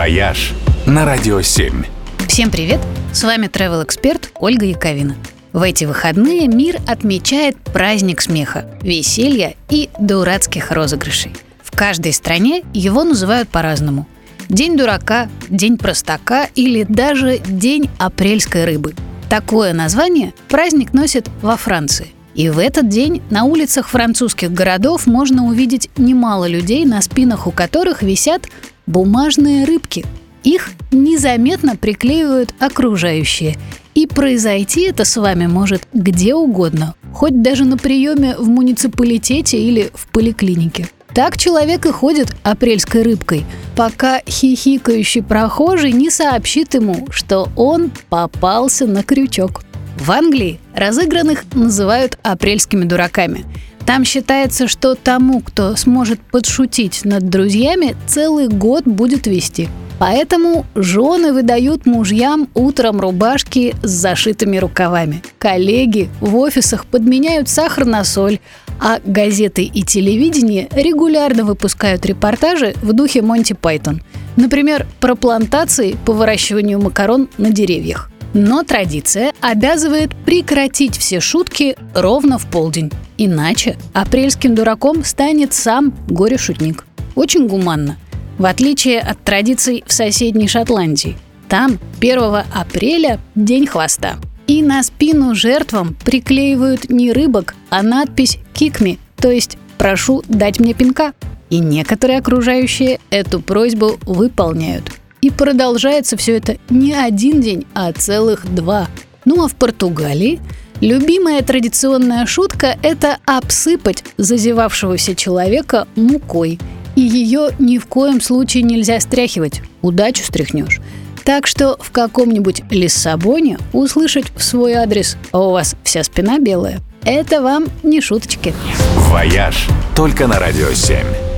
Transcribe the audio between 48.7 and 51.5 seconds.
на крючок. В Англии разыгранных